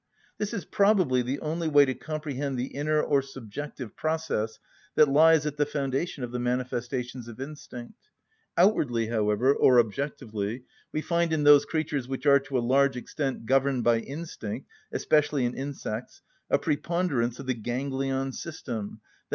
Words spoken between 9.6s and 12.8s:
objectively, we find in those creatures which are to a